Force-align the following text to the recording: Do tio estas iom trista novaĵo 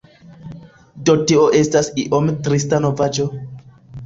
Do 1.09 1.15
tio 1.31 1.43
estas 1.59 1.91
iom 2.05 2.33
trista 2.49 2.81
novaĵo 2.89 3.29